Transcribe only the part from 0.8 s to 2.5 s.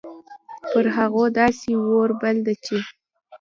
هغو داسي اور بل